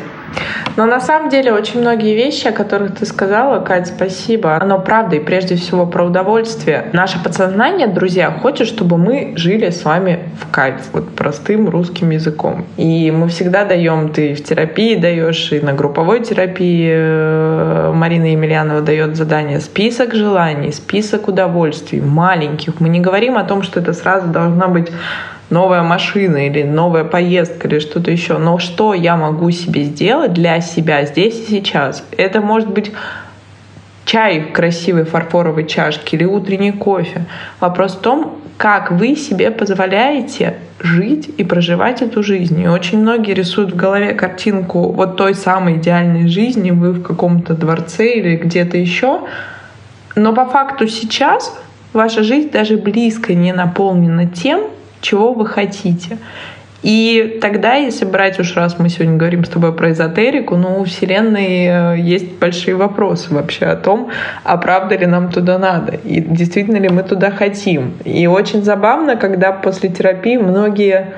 [0.77, 5.17] Но на самом деле очень многие вещи, о которых ты сказала, Кать, спасибо, оно правда
[5.17, 6.89] и прежде всего про удовольствие.
[6.93, 12.65] Наше подсознание, друзья, хочет, чтобы мы жили с вами в кайф, вот простым русским языком.
[12.77, 18.81] И мы всегда даем, ты в терапии даешь, и на групповой терапии э, Марина Емельянова
[18.81, 22.79] дает задание список желаний, список удовольствий, маленьких.
[22.79, 24.89] Мы не говорим о том, что это сразу должна быть
[25.49, 28.37] новая машина или новая поездка или что-то еще.
[28.37, 32.03] Но что я могу себе сделать для себя здесь и сейчас?
[32.17, 32.91] Это может быть
[34.05, 37.25] чай в красивой фарфоровой чашке или утренний кофе.
[37.59, 42.59] Вопрос в том, как вы себе позволяете жить и проживать эту жизнь.
[42.61, 47.53] И очень многие рисуют в голове картинку вот той самой идеальной жизни, вы в каком-то
[47.53, 49.21] дворце или где-то еще.
[50.15, 51.57] Но по факту сейчас
[51.93, 54.63] ваша жизнь даже близко не наполнена тем,
[55.01, 56.17] чего вы хотите.
[56.81, 60.85] И тогда, если брать уж раз мы сегодня говорим с тобой про эзотерику, ну, у
[60.85, 64.09] Вселенной э, есть большие вопросы вообще о том,
[64.45, 67.95] а правда ли нам туда надо, и действительно ли мы туда хотим.
[68.05, 71.15] И очень забавно, когда после терапии многие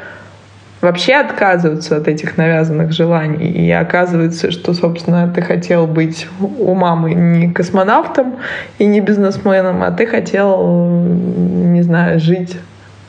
[0.82, 3.48] вообще отказываются от этих навязанных желаний.
[3.48, 8.38] И оказывается, что, собственно, ты хотел быть у мамы не космонавтом
[8.80, 12.58] и не бизнесменом, а ты хотел, не знаю, жить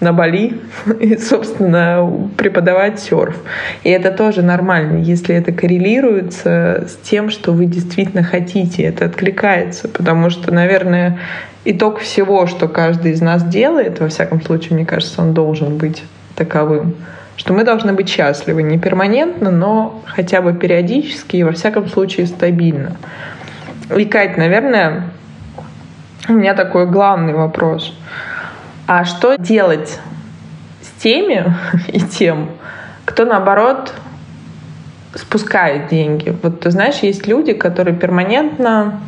[0.03, 0.61] на Бали
[1.01, 3.37] и, собственно, преподавать серф.
[3.85, 9.88] И это тоже нормально, если это коррелируется с тем, что вы действительно хотите, это откликается,
[9.88, 11.19] потому что, наверное,
[11.65, 16.03] итог всего, что каждый из нас делает, во всяком случае, мне кажется, он должен быть
[16.35, 16.97] таковым,
[17.37, 22.27] что мы должны быть счастливы не перманентно, но хотя бы периодически и во всяком случае
[22.27, 22.97] стабильно.
[23.97, 25.11] И, Кать, наверное,
[26.29, 27.97] у меня такой главный вопрос—
[28.87, 29.99] а что делать
[30.81, 31.55] с теми
[31.88, 32.51] и тем,
[33.05, 33.92] кто наоборот
[35.14, 36.37] спускает деньги?
[36.42, 39.01] Вот ты знаешь, есть люди, которые перманентно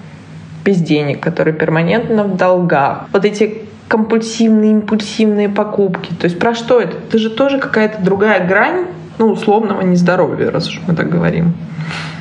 [0.64, 3.06] без денег, которые перманентно в долгах.
[3.12, 6.12] Вот эти компульсивные, импульсивные покупки.
[6.14, 6.96] То есть про что это?
[6.96, 8.87] Это же тоже какая-то другая грань,
[9.18, 11.54] ну, условного нездоровья, раз уж мы так говорим.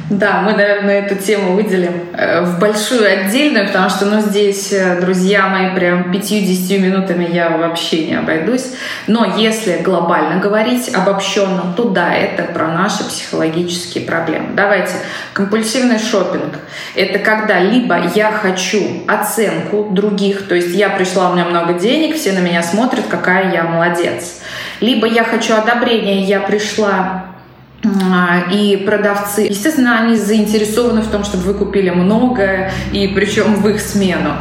[0.10, 5.00] Да, мы, наверное, эту тему выделим э, в большую отдельную, потому что, ну, здесь, э,
[5.00, 8.74] друзья мои, прям 5-10 минутами я вообще не обойдусь.
[9.08, 14.50] Но если глобально говорить, обобщенно, то да, это про наши психологические проблемы.
[14.56, 14.94] Давайте,
[15.32, 16.60] компульсивный шопинг–
[16.96, 22.18] это когда либо я хочу оценку других, то есть я пришла, у меня много денег,
[22.18, 24.42] все на меня смотрят, какая я молодец.
[24.82, 27.33] Либо я хочу одобрения, я пришла
[28.52, 33.82] и продавцы, естественно, они заинтересованы в том, чтобы вы купили много, и причем в их
[33.82, 34.36] смену.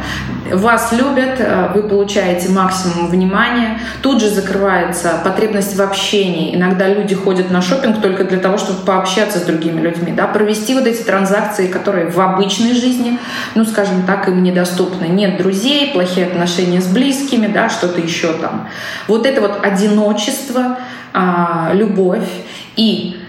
[0.51, 6.55] Вас любят, а, вы получаете максимум внимания, тут же закрывается потребность в общении.
[6.55, 10.73] Иногда люди ходят на шопинг только для того, чтобы пообщаться с другими людьми, да, провести
[10.73, 13.19] вот эти транзакции, которые в обычной жизни,
[13.55, 15.05] ну, скажем так, им недоступны.
[15.05, 18.69] Нет друзей, плохие отношения с близкими, да, что-то еще там.
[19.07, 20.77] Вот это вот одиночество,
[21.13, 22.27] а, любовь
[22.75, 23.22] и а,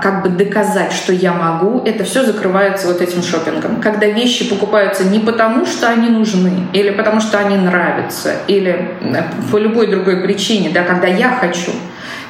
[0.00, 3.80] как бы доказать, что я могу, это все закрывается вот этим шопингом.
[3.80, 9.22] Когда вещи покупаются не потому, что они нужны, или потому, что они нравятся, или э,
[9.50, 11.72] по любой другой причине, да, когда я хочу.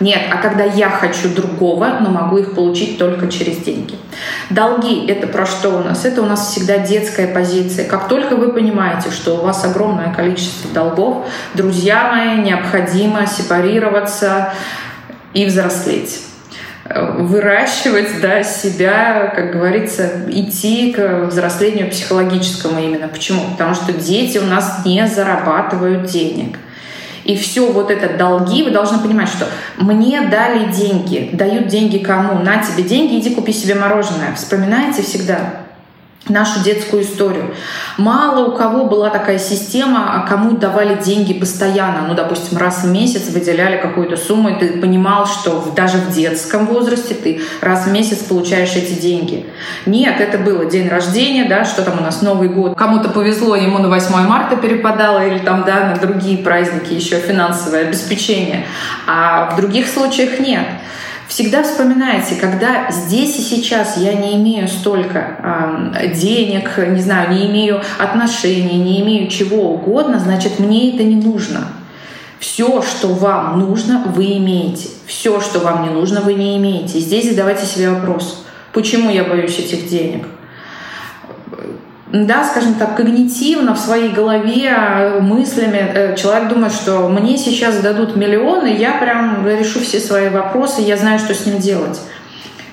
[0.00, 3.96] Нет, а когда я хочу другого, но могу их получить только через деньги.
[4.48, 6.06] Долги— это про что у нас?
[6.06, 7.86] Это у нас всегда детская позиция.
[7.86, 14.54] Как только вы понимаете, что у вас огромное количество долгов, друзья мои, необходимо сепарироваться
[15.34, 16.22] и взрослеть
[16.88, 23.08] выращивать да, себя, как говорится, идти к взрослению психологическому именно.
[23.08, 23.42] Почему?
[23.52, 26.58] Потому что дети у нас не зарабатывают денег.
[27.24, 32.40] И все вот это долги, вы должны понимать, что мне дали деньги, дают деньги кому?
[32.40, 34.32] На тебе деньги, иди купи себе мороженое.
[34.36, 35.65] Вспоминайте всегда
[36.28, 37.54] нашу детскую историю.
[37.98, 42.06] Мало у кого была такая система, а кому давали деньги постоянно.
[42.08, 46.66] Ну, допустим, раз в месяц выделяли какую-то сумму, и ты понимал, что даже в детском
[46.66, 49.46] возрасте ты раз в месяц получаешь эти деньги.
[49.86, 52.76] Нет, это было день рождения, да, что там у нас Новый год.
[52.76, 57.82] Кому-то повезло, ему на 8 марта перепадало, или там, да, на другие праздники еще финансовое
[57.82, 58.66] обеспечение.
[59.06, 60.66] А в других случаях нет.
[61.28, 67.46] Всегда вспоминайте, когда здесь и сейчас я не имею столько э, денег, не знаю, не
[67.46, 71.66] имею отношений, не имею чего угодно, значит, мне это не нужно.
[72.38, 74.88] Все, что вам нужно, вы имеете.
[75.06, 77.00] Все, что вам не нужно, вы не имеете.
[77.00, 80.26] Здесь задавайте себе вопрос, почему я боюсь этих денег?
[82.24, 87.80] Да, скажем так, когнитивно в своей голове э, мыслями э, человек думает, что мне сейчас
[87.80, 92.00] дадут миллионы, я прям решу все свои вопросы, я знаю, что с ним делать.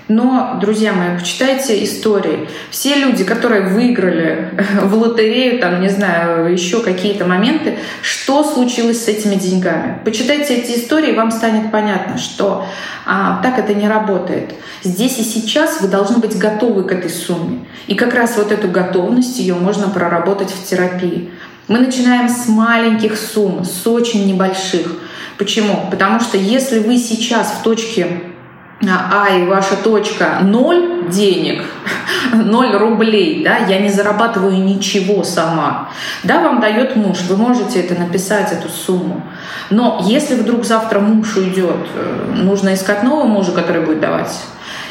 [0.09, 2.49] Но, друзья мои, почитайте истории.
[2.69, 4.49] Все люди, которые выиграли
[4.81, 9.99] в лотерею, там, не знаю, еще какие-то моменты, что случилось с этими деньгами?
[10.03, 12.65] Почитайте эти истории, вам станет понятно, что
[13.05, 14.53] а, так это не работает.
[14.83, 17.65] Здесь и сейчас вы должны быть готовы к этой сумме.
[17.87, 21.31] И как раз вот эту готовность ее можно проработать в терапии.
[21.69, 24.97] Мы начинаем с маленьких сумм, с очень небольших.
[25.37, 25.87] Почему?
[25.89, 28.32] Потому что если вы сейчас в точке
[28.81, 31.63] а и ваша точка ноль денег,
[32.33, 35.89] ноль рублей, да, я не зарабатываю ничего сама.
[36.23, 39.21] Да, вам дает муж, вы можете это написать, эту сумму.
[39.69, 44.33] Но если вдруг завтра муж уйдет, э, нужно искать нового мужа, который будет давать.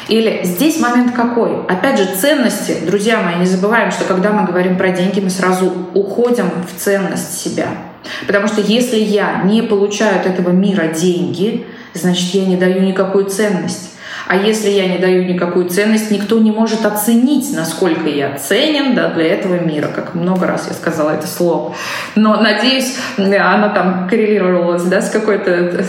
[0.09, 1.65] Или здесь момент какой?
[1.67, 2.79] Опять же, ценности.
[2.85, 7.41] Друзья мои, не забываем, что когда мы говорим про деньги, мы сразу уходим в ценность
[7.41, 7.69] себя.
[8.27, 13.27] Потому что если я не получаю от этого мира деньги, значит, я не даю никакую
[13.27, 13.91] ценность.
[14.29, 19.09] А если я не даю никакую ценность, никто не может оценить, насколько я ценен да,
[19.09, 21.75] для этого мира, как много раз я сказала это слово.
[22.15, 25.85] Но, надеюсь, она там коррелировалась да, с какой-то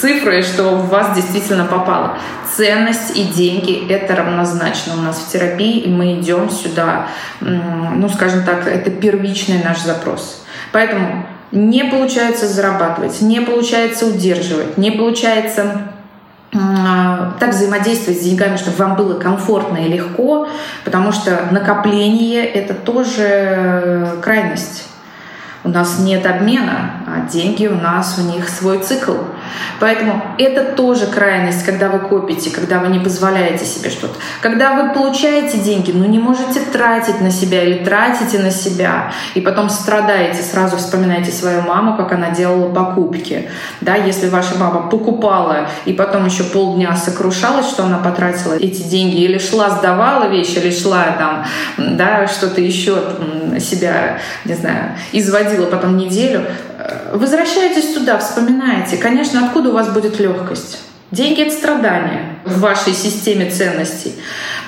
[0.00, 2.18] цифрой, что в вас действительно попало.
[2.56, 7.08] Ценность и деньги— это равнозначно у нас в терапии, и мы идем сюда,
[7.40, 10.44] ну, скажем так, это первичный наш запрос.
[10.72, 15.82] Поэтому не получается зарабатывать, не получается удерживать, не получается
[16.52, 20.48] а, так взаимодействовать с деньгами, чтобы вам было комфортно и легко,
[20.84, 24.88] потому что накопление— это тоже крайность.
[25.62, 29.12] У нас нет обмена, а деньги у нас, у них свой цикл.
[29.78, 34.14] Поэтому это тоже крайность, когда вы копите, когда вы не позволяете себе что-то.
[34.40, 39.40] Когда вы получаете деньги, но не можете тратить на себя или тратите на себя, и
[39.40, 43.48] потом страдаете, сразу вспоминаете свою маму, как она делала покупки.
[43.80, 49.16] Да, если ваша мама покупала и потом еще полдня сокрушалась, что она потратила эти деньги,
[49.16, 51.44] или шла, сдавала вещи, или шла там,
[51.76, 53.02] да, что-то еще
[53.58, 56.46] себя, не знаю, изводила потом неделю.
[57.12, 58.96] Возвращайтесь туда, вспоминайте.
[58.96, 60.78] Конечно, откуда у вас будет легкость?
[61.10, 64.14] Деньги— это страдания в вашей системе ценностей.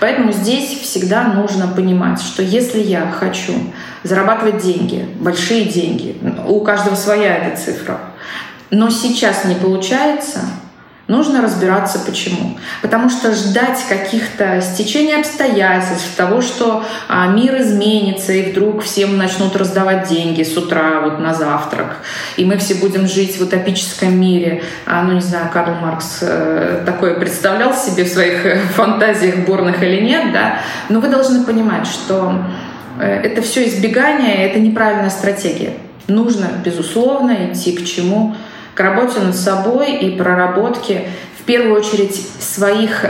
[0.00, 3.54] Поэтому здесь всегда нужно понимать, что если я хочу
[4.02, 6.16] зарабатывать деньги, большие деньги,
[6.48, 8.00] у каждого своя эта цифра,
[8.70, 10.40] но сейчас не получается—
[11.08, 12.56] Нужно разбираться почему.
[12.80, 19.56] Потому что ждать каких-то стечений обстоятельств, того, что а, мир изменится, и вдруг всем начнут
[19.56, 21.96] раздавать деньги с утра вот на завтрак,
[22.36, 24.62] и мы все будем жить в утопическом мире.
[24.86, 29.82] А, ну, не знаю, Карл Маркс э, такое представлял себе в своих э, фантазиях бурных
[29.82, 32.44] или нет, да, но вы должны понимать, что
[33.00, 35.72] э, это все избегание, это неправильная стратегия.
[36.06, 38.36] Нужно, безусловно, идти к чему?
[38.74, 41.08] К работе над собой и проработке
[41.38, 43.04] в первую очередь своих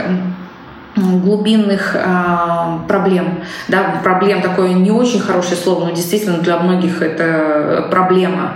[0.97, 3.41] глубинных э, проблем.
[3.69, 8.55] Да, проблем такое не очень хорошее слово, но действительно для многих это проблема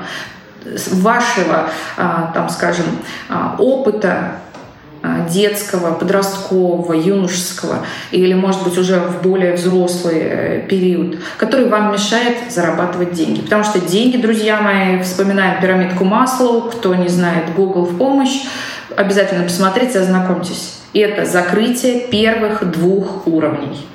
[0.92, 2.02] вашего, э,
[2.34, 2.84] там, скажем,
[3.28, 4.32] э, опыта а,
[5.30, 12.36] детского, подросткового, юношеского или, может быть, уже в более взрослый э, период, который вам мешает
[12.50, 13.40] зарабатывать деньги.
[13.40, 18.44] Потому что деньги, друзья мои, вспоминаем пирамидку Маслоу, кто не знает, Google в помощь,
[18.96, 20.80] обязательно посмотрите, ознакомьтесь.
[20.94, 23.86] Это закрытие первых двух уровней.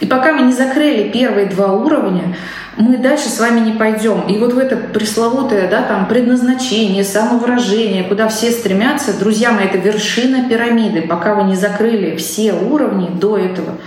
[0.00, 2.36] И пока мы не закрыли первые два уровня,
[2.76, 4.22] мы дальше с вами не пойдем.
[4.22, 9.78] И вот в это пресловутое да, там, предназначение, самовыражение, куда все стремятся, друзья мои, это
[9.78, 11.02] вершина пирамиды.
[11.02, 13.78] Пока вы не закрыли все уровни до этого,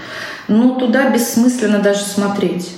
[0.47, 2.71] ну туда бессмысленно даже смотреть.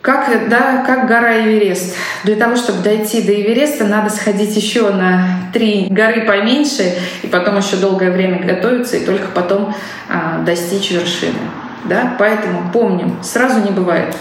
[0.00, 1.94] Как, да, как гора Эверест.
[2.24, 7.58] Для того, чтобы дойти до Эвереста, надо сходить еще на три горы поменьше, и потом
[7.58, 9.72] еще долгое время готовиться, и только потом
[10.08, 11.38] а, достичь вершины.
[11.84, 12.14] Да?
[12.18, 14.16] Поэтому помним, сразу не бывает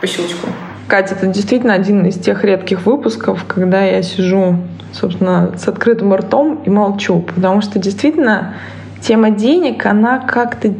[0.00, 0.48] по щелчку.
[0.88, 4.58] Катя, это действительно один из тех редких выпусков, когда я сижу,
[4.92, 8.54] собственно, с открытым ртом и молчу, потому что действительно
[9.00, 10.74] тема денег, она как-то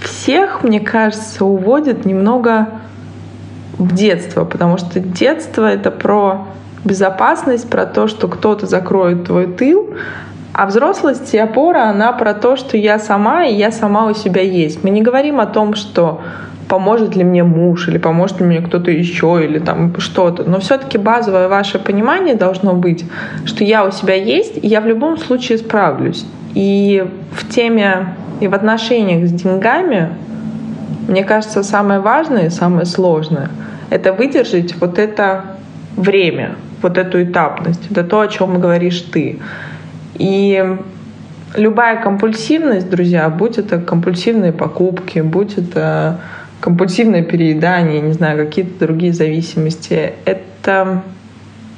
[0.00, 2.68] всех, мне кажется, уводит немного
[3.78, 6.46] в детство, потому что детство— это про
[6.84, 9.94] безопасность, про то, что кто-то закроет твой тыл,
[10.54, 14.40] а взрослость и опора, она про то, что я сама, и я сама у себя
[14.40, 14.84] есть.
[14.84, 16.22] Мы не говорим о том, что
[16.68, 20.44] поможет ли мне муж, или поможет ли мне кто-то еще, или там что-то.
[20.44, 23.04] Но все-таки базовое ваше понимание должно быть,
[23.44, 26.24] что я у себя есть, и я в любом случае справлюсь.
[26.54, 30.10] И в теме и в отношениях с деньгами,
[31.08, 33.50] мне кажется, самое важное и самое сложное—
[33.90, 35.44] это выдержать вот это
[35.96, 37.90] время, вот эту этапность.
[37.90, 39.40] Это то, о чем говоришь ты.
[40.14, 40.76] И
[41.56, 46.20] любая компульсивность, друзья, будь это компульсивные покупки, будь это
[46.60, 51.02] компульсивное переедание, не знаю, какие-то другие зависимости, это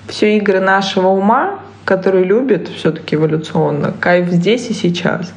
[0.09, 5.32] все игры нашего ума, который любит все-таки эволюционно кайф здесь и сейчас.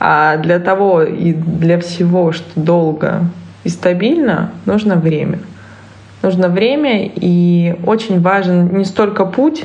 [0.00, 3.20] А для того и для всего, что долго
[3.64, 5.38] и стабильно, нужно время.
[6.22, 9.64] Нужно время, и очень важен не столько путь,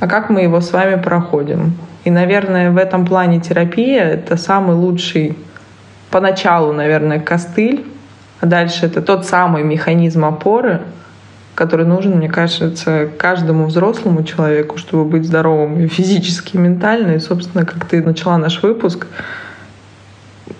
[0.00, 1.74] а как мы его с вами проходим.
[2.04, 5.36] И, наверное, в этом плане терапия— это самый лучший
[6.10, 7.84] поначалу, наверное, костыль,
[8.40, 10.82] а дальше это тот самый механизм опоры,
[11.54, 17.12] который нужен, мне кажется, каждому взрослому человеку, чтобы быть здоровым и физически, и ментально.
[17.12, 19.08] И, собственно, как ты начала наш выпуск,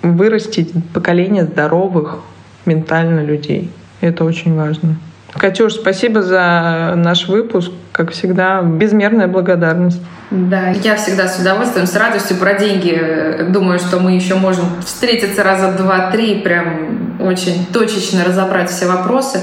[0.03, 2.19] вырастить поколение здоровых
[2.67, 3.71] ментально людей.
[4.01, 4.97] И это очень важно.
[5.33, 7.71] Катюш, спасибо за наш выпуск.
[7.93, 10.01] Как всегда, безмерная благодарность.
[10.31, 13.47] Да, я всегда с удовольствием, с радостью про деньги.
[13.49, 19.41] Думаю, что мы еще можем встретиться раза два-три, прям очень точечно разобрать все вопросы.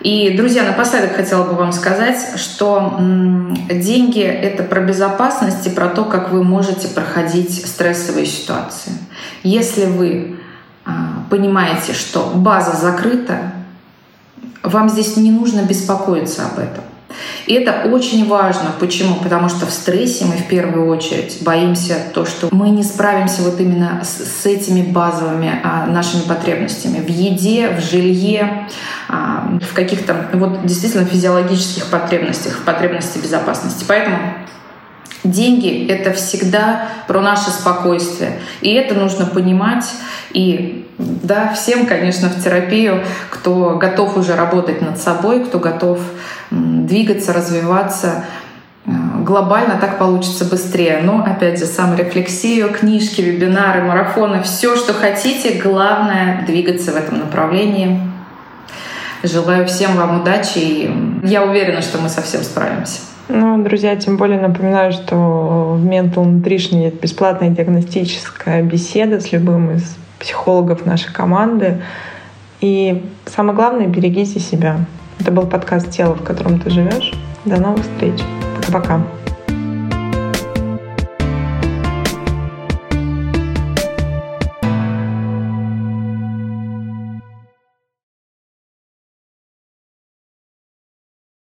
[0.00, 3.00] И, друзья, напоследок хотела бы вам сказать, что
[3.68, 8.92] деньги— это про безопасность и про то, как вы можете проходить стрессовые ситуации.
[9.42, 10.36] Если вы
[10.84, 13.52] а, понимаете, что база закрыта,
[14.68, 16.84] вам здесь не нужно беспокоиться об этом.
[17.46, 18.72] И это очень важно.
[18.78, 19.16] Почему?
[19.16, 23.58] Потому что в стрессе мы в первую очередь боимся то, что мы не справимся вот
[23.60, 28.68] именно с, с этими базовыми а, нашими потребностями в еде, в жилье,
[29.08, 33.84] а, в каких-то вот действительно физиологических потребностях, в потребности безопасности.
[33.88, 34.18] Поэтому
[35.24, 38.38] Деньги— это всегда про наше спокойствие.
[38.60, 39.84] И это нужно понимать.
[40.30, 46.00] И да, всем, конечно, в терапию, кто готов уже работать над собой, кто готов
[46.50, 48.24] двигаться, развиваться,
[48.86, 48.90] э,
[49.24, 51.00] глобально так получится быстрее.
[51.02, 58.00] Но, опять же, саморефлексию, книжки, вебинары, марафоны, все, что хотите, главное— двигаться в этом направлении.
[59.24, 63.00] Желаю всем вам удачи, и я уверена, что мы совсем справимся.
[63.28, 69.72] Ну, друзья, тем более напоминаю, что в Mental Nutrition есть бесплатная диагностическая беседа с любым
[69.72, 71.82] из психологов нашей команды.
[72.62, 74.78] И самое главное, берегите себя.
[75.20, 77.12] Это был подкаст «Тело, в котором ты живешь».
[77.44, 78.20] До новых встреч.
[78.66, 79.02] Пока-пока.